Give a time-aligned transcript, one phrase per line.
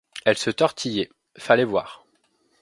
[0.25, 2.07] Elle se tortillait, fallait voir!